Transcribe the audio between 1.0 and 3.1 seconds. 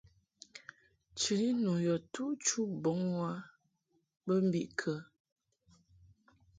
Chɨŋni nu yɔ tu chu bɔŋ